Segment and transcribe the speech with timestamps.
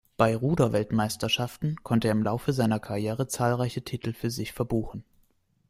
[0.17, 5.03] Bei Ruder-Weltmeisterschaften konnte er im Laufe seiner Karriere zahlreiche Titel für sich verbuchen.